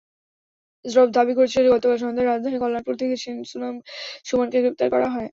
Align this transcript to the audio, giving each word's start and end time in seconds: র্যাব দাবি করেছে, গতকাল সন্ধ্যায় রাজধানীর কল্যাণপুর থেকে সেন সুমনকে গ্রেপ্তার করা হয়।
র্যাব 0.85 1.09
দাবি 1.17 1.33
করেছে, 1.37 1.57
গতকাল 1.67 1.97
সন্ধ্যায় 1.99 2.27
রাজধানীর 2.27 2.61
কল্যাণপুর 2.63 2.95
থেকে 3.01 3.15
সেন 3.23 3.37
সুমনকে 4.27 4.57
গ্রেপ্তার 4.63 4.87
করা 4.93 5.07
হয়। 5.15 5.29